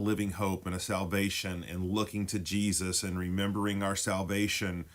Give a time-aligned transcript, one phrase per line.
[0.00, 4.86] living hope and a salvation and looking to Jesus and remembering our salvation.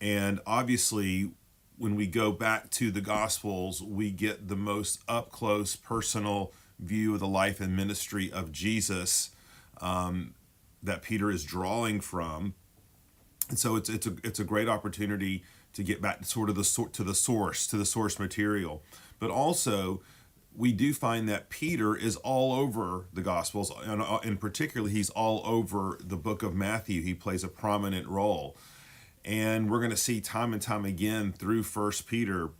[0.00, 1.32] And obviously,
[1.76, 7.14] when we go back to the Gospels, we get the most up close, personal view
[7.14, 9.30] of the life and ministry of Jesus
[9.80, 10.34] um,
[10.82, 12.54] that Peter is drawing from.
[13.48, 15.42] And so it's it's a it's a great opportunity
[15.72, 18.82] to get back to sort of the sort to the source to the source material,
[19.18, 20.02] but also
[20.54, 25.10] we do find that Peter is all over the Gospels, and uh, in particular, he's
[25.10, 27.02] all over the book of Matthew.
[27.02, 28.56] He plays a prominent role,
[29.24, 32.50] and we're going to see time and time again through First Peter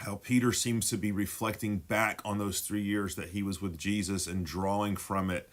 [0.00, 3.78] how Peter seems to be reflecting back on those three years that he was with
[3.78, 5.48] Jesus and drawing from it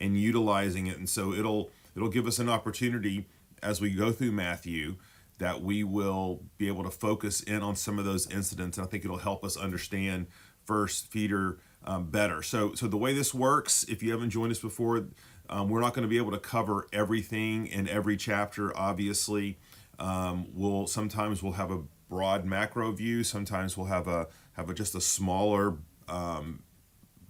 [0.00, 0.98] and utilizing it.
[0.98, 3.26] And so it'll it'll give us an opportunity
[3.62, 4.96] as we go through Matthew
[5.38, 8.78] that we will be able to focus in on some of those incidents.
[8.78, 10.26] And I think it'll help us understand
[10.64, 12.42] First Peter um, better.
[12.42, 15.06] So, so the way this works, if you haven't joined us before,
[15.48, 18.76] um, we're not going to be able to cover everything in every chapter.
[18.76, 19.58] Obviously,
[19.98, 23.22] um, we'll sometimes we'll have a broad macro view.
[23.24, 25.76] Sometimes we'll have a have a, just a smaller,
[26.08, 26.62] um,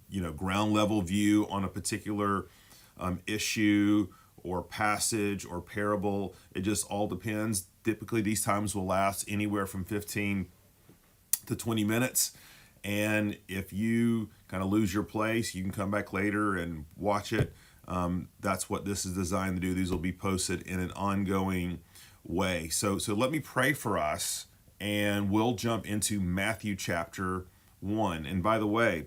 [0.09, 2.45] you know, ground level view on a particular
[2.99, 4.07] um, issue
[4.43, 6.35] or passage or parable.
[6.53, 7.65] It just all depends.
[7.83, 10.47] Typically, these times will last anywhere from 15
[11.47, 12.31] to 20 minutes.
[12.85, 17.33] And if you kind of lose your place, you can come back later and watch
[17.33, 17.51] it.
[17.87, 19.73] Um, that's what this is designed to do.
[19.73, 21.79] These will be posted in an ongoing
[22.23, 22.69] way.
[22.69, 24.45] So, so let me pray for us,
[24.79, 27.47] and we'll jump into Matthew chapter
[27.79, 28.23] one.
[28.23, 29.05] And by the way,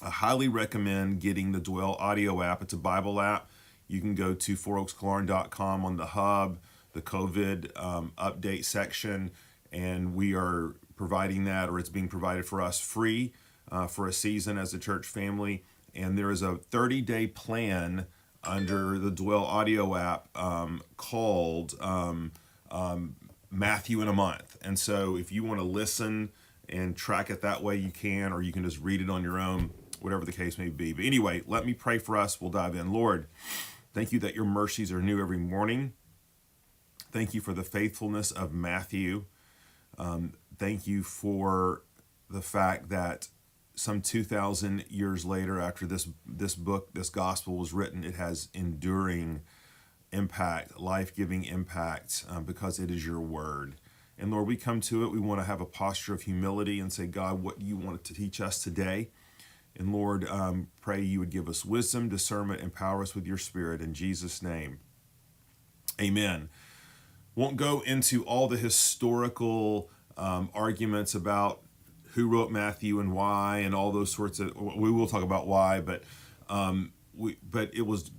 [0.00, 2.62] I highly recommend getting the Dwell audio app.
[2.62, 3.50] It's a Bible app.
[3.88, 6.58] You can go to fouroakskillarn.com on the hub,
[6.92, 9.32] the COVID um, update section,
[9.72, 13.32] and we are providing that, or it's being provided for us free
[13.70, 15.64] uh, for a season as a church family.
[15.94, 18.06] And there is a 30 day plan
[18.44, 22.32] under the Dwell Audio app um, called um,
[22.70, 23.16] um,
[23.50, 24.56] Matthew in a Month.
[24.62, 26.30] And so if you want to listen
[26.68, 29.38] and track it that way, you can, or you can just read it on your
[29.38, 29.70] own,
[30.00, 30.92] whatever the case may be.
[30.92, 32.40] But anyway, let me pray for us.
[32.40, 32.92] We'll dive in.
[32.92, 33.26] Lord,
[33.94, 35.94] thank you that your mercies are new every morning.
[37.10, 39.24] Thank you for the faithfulness of Matthew.
[39.96, 41.82] Um, thank you for
[42.30, 43.28] the fact that
[43.74, 49.40] some 2000 years later after this this book this gospel was written it has enduring
[50.12, 53.76] impact life-giving impact um, because it is your word.
[54.18, 56.92] And lord we come to it we want to have a posture of humility and
[56.92, 59.10] say god what do you want to teach us today.
[59.76, 63.80] And lord um, pray you would give us wisdom discernment empower us with your spirit
[63.80, 64.80] in jesus name.
[66.00, 66.48] Amen.
[67.34, 71.60] Won't go into all the historical um, arguments about
[72.14, 74.54] who wrote Matthew and why, and all those sorts of.
[74.56, 76.02] We will talk about why, but
[76.48, 78.10] um, we but it was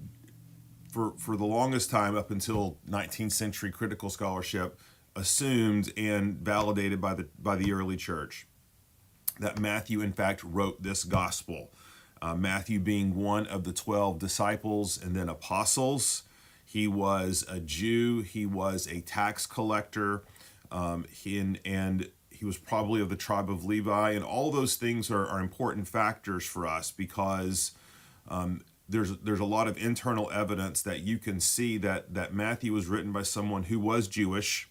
[0.92, 4.80] for for the longest time up until 19th century critical scholarship
[5.16, 8.48] assumed and validated by the by the early church
[9.40, 11.72] that Matthew in fact wrote this gospel.
[12.22, 16.24] Uh, Matthew being one of the 12 disciples and then apostles.
[16.66, 20.24] He was a Jew, he was a tax collector,
[20.72, 24.76] um, he, and, and he was probably of the tribe of Levi, and all those
[24.76, 27.72] things are, are important factors for us because
[28.28, 32.74] um, there's there's a lot of internal evidence that you can see that that Matthew
[32.74, 34.70] was written by someone who was Jewish.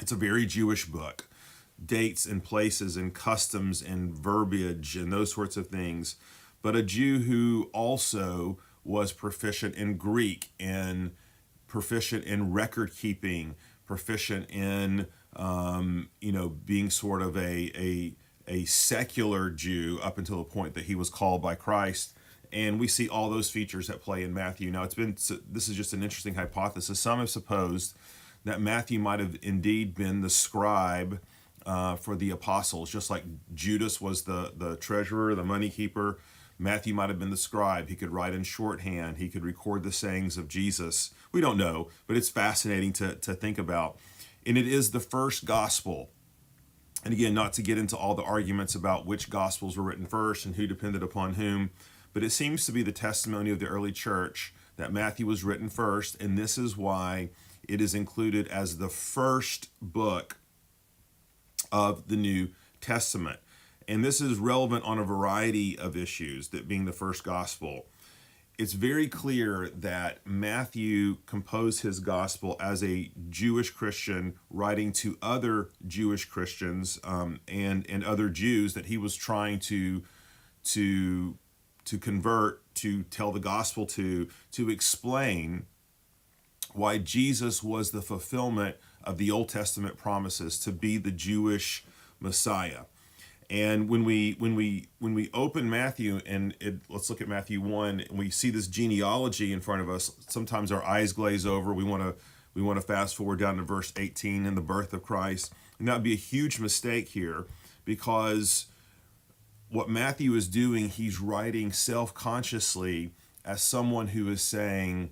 [0.00, 1.28] It's a very Jewish book,
[1.84, 6.16] dates and places and customs and verbiage and those sorts of things,
[6.62, 11.12] but a Jew who also was proficient in Greek and
[11.66, 13.54] proficient in record keeping
[13.86, 15.06] proficient in
[15.36, 18.14] um, you know being sort of a, a
[18.48, 22.16] a secular Jew up until the point that he was called by Christ.
[22.52, 24.70] And we see all those features at play in Matthew.
[24.70, 27.00] Now, it's been this is just an interesting hypothesis.
[27.00, 27.96] Some have supposed
[28.44, 31.20] that Matthew might have indeed been the scribe
[31.64, 36.18] uh, for the apostles, just like Judas was the the treasurer, the money keeper.
[36.58, 37.88] Matthew might have been the scribe.
[37.88, 39.16] He could write in shorthand.
[39.16, 41.12] He could record the sayings of Jesus.
[41.32, 43.98] We don't know, but it's fascinating to, to think about.
[44.46, 46.10] And it is the first gospel.
[47.04, 50.46] And again, not to get into all the arguments about which gospels were written first
[50.46, 51.70] and who depended upon whom,
[52.12, 55.68] but it seems to be the testimony of the early church that Matthew was written
[55.68, 57.30] first, and this is why
[57.68, 60.36] it is included as the first book
[61.70, 62.50] of the New
[62.80, 63.40] Testament.
[63.88, 67.86] And this is relevant on a variety of issues, that being the first gospel.
[68.62, 75.70] It's very clear that Matthew composed his gospel as a Jewish Christian writing to other
[75.84, 80.04] Jewish Christians um, and and other Jews that he was trying to
[80.66, 81.36] to
[81.86, 85.66] to convert to tell the gospel to to explain
[86.72, 91.84] why Jesus was the fulfillment of the Old Testament promises to be the Jewish
[92.20, 92.82] Messiah.
[93.52, 97.60] And when we when we when we open Matthew and it, let's look at Matthew
[97.60, 100.10] one, and we see this genealogy in front of us.
[100.26, 101.74] Sometimes our eyes glaze over.
[101.74, 102.14] We want to
[102.54, 105.86] we want to fast forward down to verse 18 and the birth of Christ, and
[105.86, 107.44] that would be a huge mistake here
[107.84, 108.68] because
[109.68, 113.12] what Matthew is doing, he's writing self consciously
[113.44, 115.10] as someone who is saying,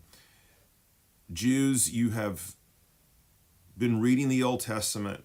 [1.30, 2.54] Jews, you have
[3.76, 5.24] been reading the Old Testament,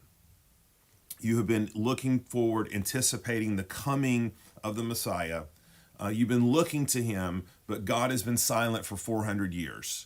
[1.26, 4.34] you have been looking forward, anticipating the coming
[4.64, 5.44] of the Messiah.
[6.00, 10.06] Uh, you've been looking to him, but God has been silent for 400 years.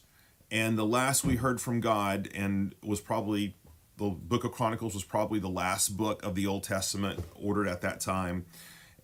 [0.50, 3.58] And the last we heard from God, and was probably
[3.98, 7.82] the book of Chronicles, was probably the last book of the Old Testament ordered at
[7.82, 8.46] that time.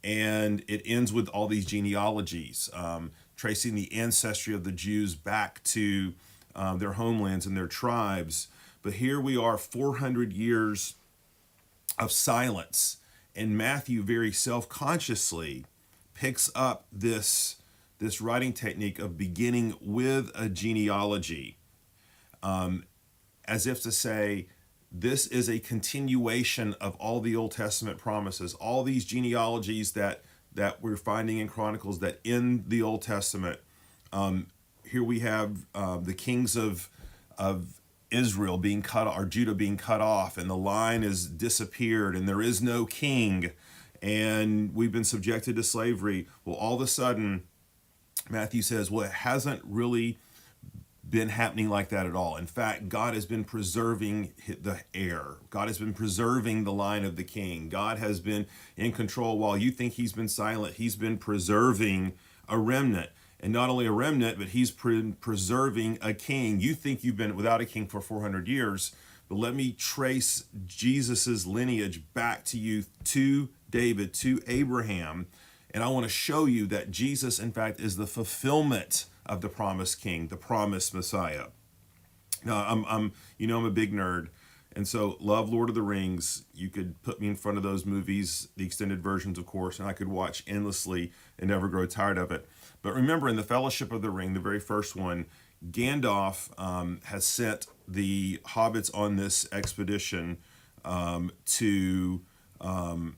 [0.02, 5.62] And it ends with all these genealogies, um, tracing the ancestry of the Jews back
[5.66, 6.14] to
[6.56, 8.48] uh, their homelands and their tribes.
[8.82, 10.96] But here we are, 400 years
[11.98, 12.98] of silence.
[13.36, 15.66] And Matthew very self-consciously
[16.14, 17.58] picks up this,
[18.00, 21.58] this writing technique of beginning with a genealogy,
[22.42, 22.86] um,
[23.46, 24.48] as if to say,
[24.92, 30.82] this is a continuation of all the Old Testament promises, all these genealogies that that
[30.82, 33.60] we're finding in Chronicles that in the Old Testament.
[34.14, 34.48] Um,
[34.86, 36.90] here we have uh, the kings of
[37.38, 37.82] of
[38.16, 42.42] Israel being cut or Judah being cut off, and the line has disappeared, and there
[42.42, 43.52] is no king,
[44.02, 46.28] and we've been subjected to slavery.
[46.44, 47.44] Well, all of a sudden,
[48.30, 50.18] Matthew says, well, it hasn't really
[51.08, 52.36] been happening like that at all.
[52.36, 55.36] In fact, God has been preserving the heir.
[55.52, 57.70] God has been preserving the line of the king.
[57.70, 60.76] God has been in control while you think he's been silent.
[60.76, 62.14] He's been preserving
[62.50, 63.12] a remnant
[63.46, 66.60] and not only a remnant, but he's pre- preserving a king.
[66.60, 68.96] You think you've been without a king for 400 years,
[69.30, 75.28] but let me trace Jesus's lineage back to you, to David, to Abraham,
[75.70, 79.50] and I want to show you that Jesus, in fact, is the fulfillment of the
[79.50, 81.50] promised king, the promised Messiah.
[82.44, 84.30] Now, I'm, I'm, you know, I'm a big nerd.
[84.76, 86.44] And so, love Lord of the Rings.
[86.54, 89.88] You could put me in front of those movies, the extended versions, of course, and
[89.88, 92.46] I could watch endlessly and never grow tired of it.
[92.82, 95.28] But remember, in the Fellowship of the Ring, the very first one,
[95.72, 100.38] Gandalf um, has sent the hobbits on this expedition
[100.84, 102.22] um, to,
[102.60, 103.16] um,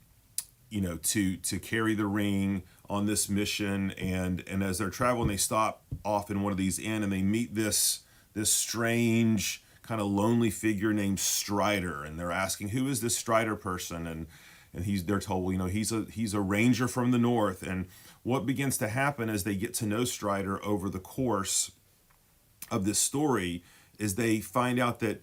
[0.70, 3.92] you know, to to carry the ring on this mission.
[3.92, 7.24] And and as they're traveling, they stop off in one of these inns and they
[7.24, 8.02] meet this
[8.34, 13.56] this strange kind of lonely figure named Strider, and they're asking who is this Strider
[13.56, 14.28] person, and
[14.74, 17.64] and he's they're told well, you know he's a he's a ranger from the north
[17.64, 17.88] and
[18.28, 21.72] what begins to happen as they get to know Strider over the course
[22.70, 23.64] of this story
[23.98, 25.22] is they find out that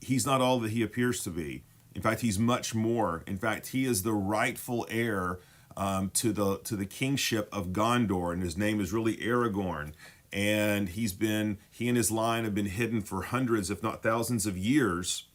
[0.00, 1.64] he's not all that he appears to be.
[1.96, 3.24] In fact, he's much more.
[3.26, 5.40] In fact, he is the rightful heir
[5.76, 9.92] um, to the to the kingship of Gondor, and his name is really Aragorn.
[10.34, 14.46] And he's been he and his line have been hidden for hundreds, if not thousands,
[14.46, 15.28] of years.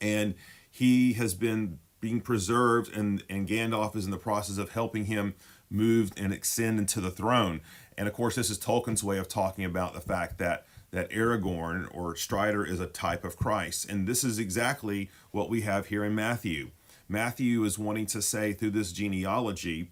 [0.00, 0.34] And
[0.68, 5.34] he has been being preserved, and and Gandalf is in the process of helping him
[5.70, 7.60] moved and ascend into the throne.
[7.96, 11.88] And of course, this is Tolkien's way of talking about the fact that that Aragorn
[11.92, 13.88] or Strider is a type of Christ.
[13.88, 16.70] And this is exactly what we have here in Matthew.
[17.08, 19.90] Matthew is wanting to say through this genealogy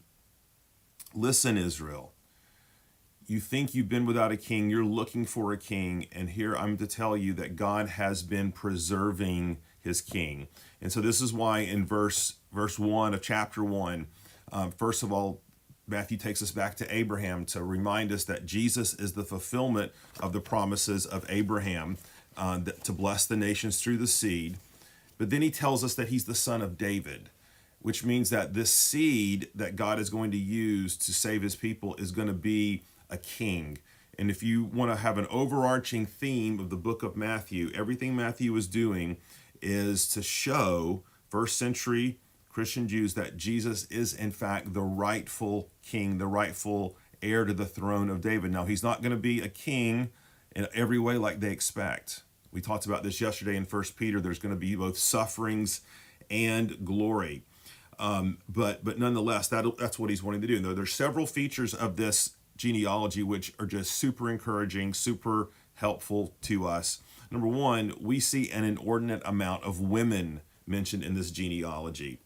[1.15, 2.15] listen, Israel,
[3.33, 6.77] you think you've been without a king, you're looking for a king, and here I'm
[6.77, 10.49] to tell you that God has been preserving his king.
[10.83, 14.07] And so this is why in verse verse 1 of chapter 1,
[14.53, 15.41] um, first of all,
[15.89, 20.33] Matthew takes us back to Abraham to remind us that Jesus is the fulfillment of
[20.33, 21.97] the promises of Abraham
[22.37, 24.59] uh, to bless the nations through the seed.
[25.17, 27.31] But then he tells us that he's the son of David,
[27.81, 31.95] which means that this seed that God is going to use to save his people
[31.97, 32.83] is going to be
[33.13, 33.79] a king.
[34.19, 38.17] And if you want to have an overarching theme of the book of Matthew, everything
[38.17, 39.19] Matthew is doing
[39.61, 46.19] is to show first century Christian Jews that Jesus is, in fact, the rightful king,
[46.19, 48.53] the rightful heir to the throne of David.
[48.53, 50.11] Now, he's not going to be a king
[50.55, 52.25] in every way like they expect.
[52.53, 54.21] We talked about this yesterday in First Peter.
[54.21, 55.81] There's going to be both sufferings
[56.31, 57.45] and glory.
[57.99, 60.61] Um, but but nonetheless, that, that's what he's wanting to do.
[60.61, 66.67] Now, there's several features of this genealogy which are just super encouraging, super helpful to
[66.67, 67.01] us.
[67.31, 72.19] Number one, we see an inordinate amount of women mentioned in this genealogy.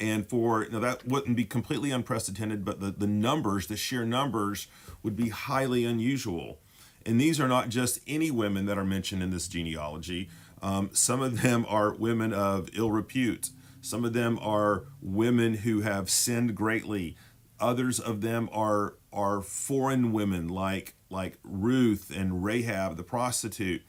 [0.00, 4.68] And for now that wouldn't be completely unprecedented but the, the numbers the sheer numbers
[5.02, 6.58] would be highly unusual.
[7.04, 10.28] And these are not just any women that are mentioned in this genealogy.
[10.60, 13.50] Um, some of them are women of ill repute.
[13.80, 17.16] Some of them are women who have sinned greatly.
[17.60, 23.82] Others of them are are foreign women like like ruth and rahab the prostitute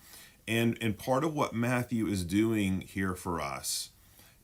[0.47, 3.89] and and part of what matthew is doing here for us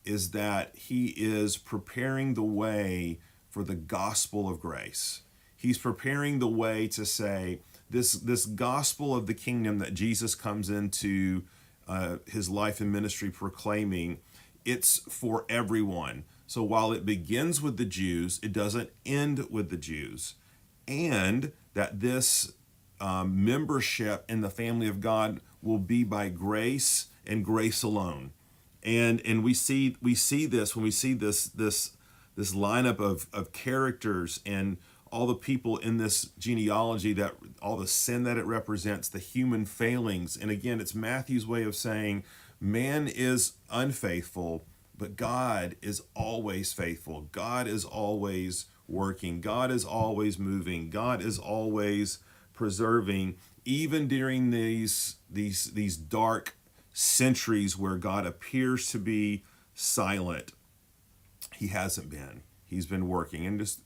[0.06, 5.22] is that he is preparing the way for the gospel of grace.
[5.56, 10.70] He's preparing the way to say this this gospel of the kingdom that Jesus comes
[10.70, 11.44] into
[11.88, 14.20] uh, his life and ministry proclaiming.
[14.64, 16.26] It's for everyone.
[16.48, 20.36] So while it begins with the Jews, it doesn't end with the Jews,
[20.88, 22.54] and that this
[23.00, 28.32] um, membership in the family of God will be by grace and grace alone.
[28.84, 31.94] And and we see we see this when we see this this
[32.36, 34.78] this lineup of of characters and
[35.12, 39.66] all the people in this genealogy that all the sin that it represents the human
[39.66, 40.38] failings.
[40.38, 42.24] And again it's matthew's way of saying
[42.62, 44.66] man is unfaithful
[44.98, 47.28] but god is always faithful.
[47.32, 49.42] God is always working.
[49.42, 50.90] God is always moving.
[50.90, 52.20] God is always
[52.54, 53.36] preserving.
[53.64, 56.56] Even during these these these dark
[56.94, 60.54] centuries where God appears to be silent,
[61.56, 62.44] he hasn't been.
[62.66, 63.46] He's been working.
[63.46, 63.82] And just,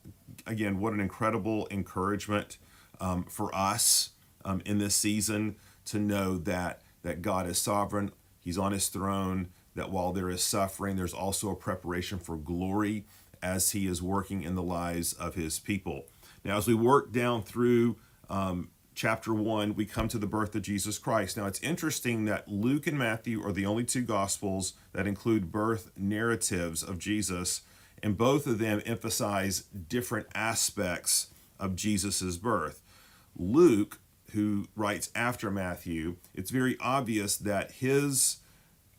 [0.48, 2.58] again, what an incredible encouragement
[3.00, 4.12] um, for us
[4.46, 9.50] um, in this season to know that, that God is sovereign, He's on His throne,
[9.75, 13.06] that while there is suffering, there's also a preparation for glory
[13.41, 16.05] as He is working in the lives of His people.
[16.43, 17.98] Now, as we work down through
[18.29, 21.38] um, chapter 1, we come to the birth of Jesus Christ.
[21.38, 25.91] Now, it's interesting that Luke and Matthew are the only two gospels that include birth
[25.98, 27.62] narratives of Jesus,
[28.01, 31.27] and both of them emphasize different aspects
[31.60, 32.81] of Jesus' birth.
[33.38, 34.00] Luke,
[34.31, 38.38] who writes after Matthew, it's very obvious that his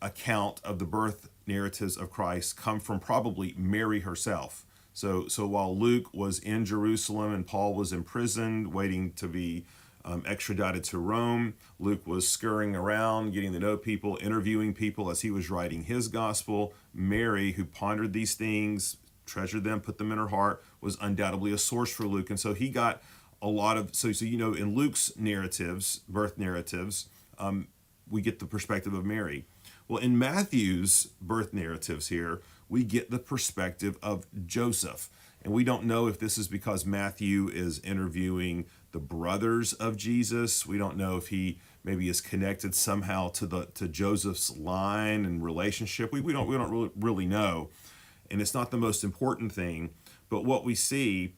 [0.01, 4.65] account of the birth narratives of Christ come from probably Mary herself.
[4.93, 9.65] So, so while Luke was in Jerusalem and Paul was imprisoned, waiting to be
[10.03, 11.53] um, extradited to Rome.
[11.79, 16.07] Luke was scurrying around, getting to know people, interviewing people as he was writing his
[16.07, 16.73] gospel.
[16.93, 21.57] Mary, who pondered these things, treasured them, put them in her heart, was undoubtedly a
[21.57, 22.29] source for Luke.
[22.29, 23.01] And so he got
[23.41, 27.07] a lot of, so, so you know, in Luke's narratives, birth narratives,
[27.37, 27.67] um,
[28.09, 29.45] we get the perspective of Mary.
[29.91, 35.09] Well, in Matthew's birth narratives here, we get the perspective of Joseph.
[35.41, 40.65] And we don't know if this is because Matthew is interviewing the brothers of Jesus.
[40.65, 45.43] We don't know if he maybe is connected somehow to the to Joseph's line and
[45.43, 46.13] relationship.
[46.13, 47.69] We, we don't we don't really, really know.
[48.29, 49.89] And it's not the most important thing,
[50.29, 51.35] but what we see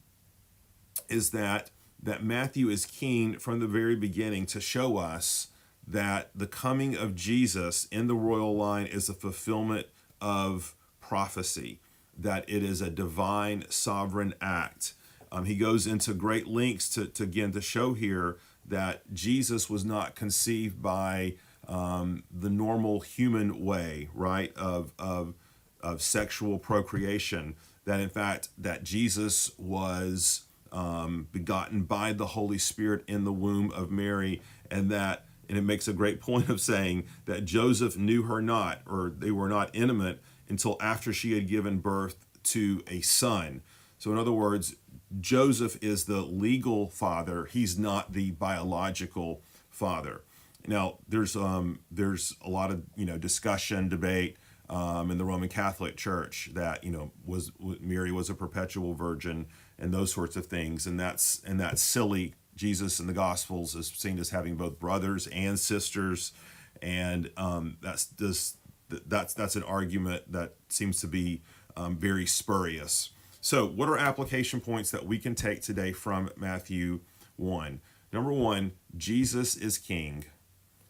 [1.09, 1.71] is that
[2.03, 5.47] that Matthew is keen from the very beginning to show us
[5.87, 9.87] that the coming of Jesus in the royal line is a fulfillment
[10.21, 11.79] of prophecy,
[12.17, 14.93] that it is a divine sovereign act
[15.33, 19.83] um, he goes into great lengths to, to again to show here that Jesus was
[19.83, 21.33] not conceived by
[21.67, 25.33] um, the normal human way, right, of, of,
[25.81, 27.55] of sexual procreation.
[27.85, 33.71] That in fact, that Jesus was um, begotten by the Holy Spirit in the womb
[33.71, 38.23] of Mary, and that, and it makes a great point of saying that Joseph knew
[38.23, 40.19] her not, or they were not intimate
[40.49, 43.61] until after she had given birth to a son.
[43.99, 44.73] So, in other words,
[45.19, 50.23] Joseph is the legal father, he's not the biological father.
[50.65, 54.37] Now, there's um, there's a lot of you know discussion, debate
[54.71, 59.45] um, in the Roman Catholic Church that you know was Mary was a perpetual virgin
[59.77, 62.33] and those sorts of things, and that's and that's silly.
[62.55, 66.33] Jesus in the Gospels is seen as having both brothers and sisters,
[66.81, 68.57] and um, that's this
[68.89, 71.41] that's that's an argument that seems to be
[71.75, 73.09] um, very spurious.
[73.41, 77.01] So, what are application points that we can take today from Matthew
[77.35, 77.81] 1?
[78.13, 80.25] Number one, Jesus is king.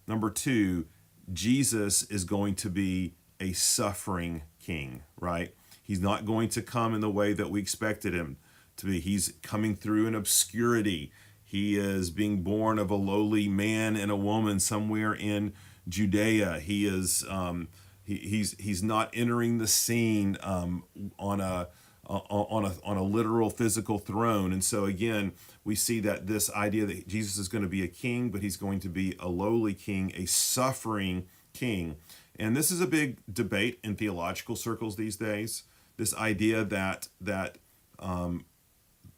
[0.07, 0.85] Number two,
[1.31, 5.55] Jesus is going to be a suffering king, right?
[5.81, 8.37] He's not going to come in the way that we expected him
[8.77, 8.99] to be.
[8.99, 11.11] He's coming through in obscurity.
[11.53, 15.53] He is being born of a lowly man and a woman somewhere in
[15.87, 16.59] Judea.
[16.59, 17.67] He is um,
[18.03, 20.83] he, he's he's not entering the scene um,
[21.19, 21.67] on a
[22.07, 24.51] on a on a literal physical throne.
[24.51, 25.33] And so again,
[25.63, 28.57] we see that this idea that Jesus is going to be a king, but he's
[28.57, 31.97] going to be a lowly king, a suffering king.
[32.39, 35.65] And this is a big debate in theological circles these days
[35.97, 37.57] this idea that that
[37.99, 38.45] um,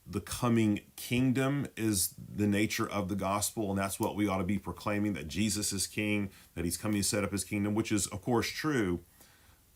[0.08, 4.44] the coming kingdom is the nature of the gospel, and that's what we ought to
[4.44, 7.92] be proclaiming that Jesus is king, that he's coming to set up his kingdom, which
[7.92, 9.00] is, of course, true.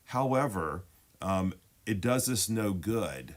[0.06, 0.84] However,
[1.22, 1.54] um,
[1.86, 3.36] it does us no good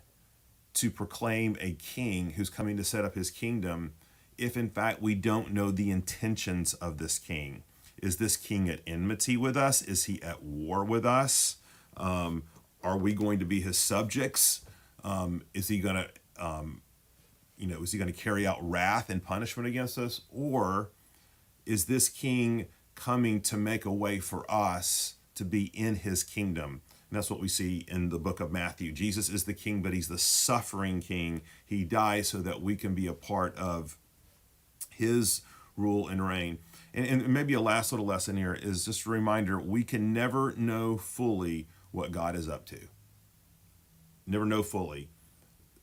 [0.75, 3.93] to proclaim a king who's coming to set up his kingdom
[4.39, 7.63] if, in fact, we don't know the intentions of this king.
[8.03, 9.81] Is this king at enmity with us?
[9.83, 11.57] Is he at war with us?
[11.97, 12.45] Um,
[12.83, 14.63] are we going to be his subjects?
[15.05, 16.09] Um, is he going to
[16.39, 16.83] um,
[17.57, 20.23] you know, is he going to carry out wrath and punishment against us?
[20.31, 20.91] Or
[21.65, 26.83] is this king coming to make a way for us to be in his kingdom?
[27.11, 28.91] And that's what we see in the book of Matthew.
[28.91, 31.43] Jesus is the king, but he's the suffering king.
[31.65, 33.99] He dies so that we can be a part of
[34.89, 35.43] his
[35.77, 36.59] rule and reign.
[36.95, 40.55] And, and maybe a last little lesson here is just a reminder we can never
[40.57, 42.89] know fully what God is up to.
[44.27, 45.11] Never know fully.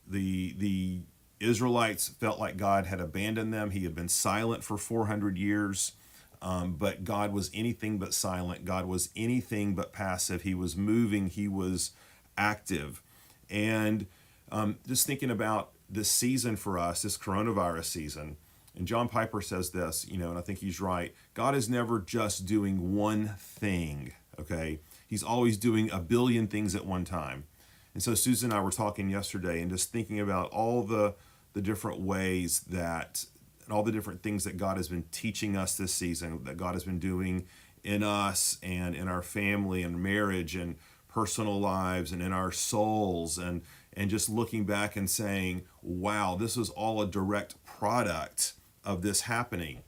[0.10, 1.00] The, the
[1.40, 3.72] Israelites felt like God had abandoned them.
[3.72, 5.94] He had been silent for 400 years,
[6.42, 8.66] um, but God was anything but silent.
[8.66, 10.42] God was anything but passive.
[10.42, 11.92] He was moving, He was
[12.38, 13.02] active.
[13.50, 14.08] And
[14.52, 18.38] um, just thinking about this season for us, this coronavirus season,
[18.76, 21.14] and John Piper says this, you know, and I think he's right.
[21.34, 24.80] God is never just doing one thing, okay?
[25.06, 27.44] He's always doing a billion things at one time.
[27.94, 31.16] And so Susan and I were talking yesterday and just thinking about all the
[31.54, 33.26] the different ways that
[33.66, 36.74] and all the different things that God has been teaching us this season, that God
[36.74, 37.46] has been doing
[37.84, 40.76] in us and in our family and marriage and
[41.08, 43.62] personal lives and in our souls and
[43.94, 48.54] and just looking back and saying, wow, this was all a direct product
[48.86, 49.82] of this happening.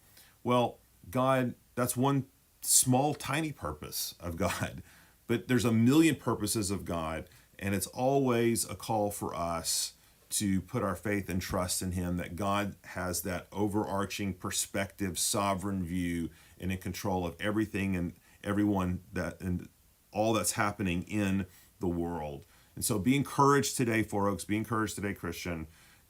[0.44, 0.80] Well,
[1.10, 2.26] God, that's one
[2.62, 4.82] small, tiny purpose of God,
[5.28, 7.26] but there's a million purposes of God,
[7.62, 9.94] and it's always a call for us
[10.32, 15.84] to put our faith and trust in Him, that God has that overarching perspective, sovereign
[15.84, 18.14] view, and in control of everything and
[18.44, 19.68] everyone that and
[20.12, 21.46] all that's happening in
[21.80, 22.46] the world.
[22.76, 25.68] And so be encouraged today, Four Oaks, be encouraged today, Christian.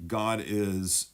[0.08, 1.08] God is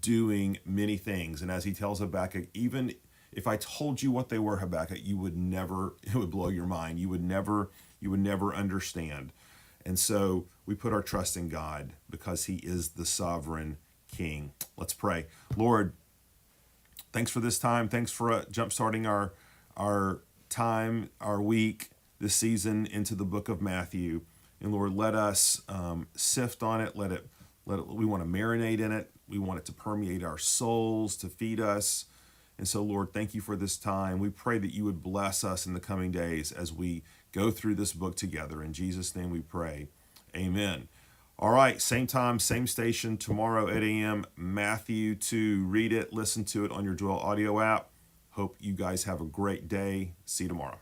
[0.00, 1.42] doing many things.
[1.42, 2.94] And as he tells Habakkuk, even
[3.32, 6.66] if I told you what they were, Habakkuk, you would never, it would blow your
[6.66, 6.98] mind.
[6.98, 9.32] You would never, you would never understand.
[9.88, 13.78] And so we put our trust in God because He is the sovereign
[14.14, 14.52] King.
[14.76, 15.28] Let's pray.
[15.56, 15.94] Lord,
[17.10, 17.88] thanks for this time.
[17.88, 19.32] Thanks for uh, jump starting our
[19.78, 20.20] our
[20.50, 21.88] time, our week,
[22.20, 24.20] this season into the book of Matthew.
[24.60, 26.94] And Lord, let us um, sift on it.
[26.94, 27.26] Let it.
[27.64, 27.86] Let it.
[27.86, 29.10] We want to marinate in it.
[29.26, 32.04] We want it to permeate our souls, to feed us.
[32.58, 34.18] And so, Lord, thank you for this time.
[34.18, 37.76] We pray that you would bless us in the coming days as we go through
[37.76, 38.62] this book together.
[38.62, 39.88] In Jesus' name we pray.
[40.36, 40.88] Amen.
[41.38, 44.26] All right, same time, same station, tomorrow, 8 a.m.
[44.36, 45.66] Matthew 2.
[45.66, 47.90] Read it, listen to it on your Dwell Audio app.
[48.30, 50.14] Hope you guys have a great day.
[50.24, 50.78] See you tomorrow.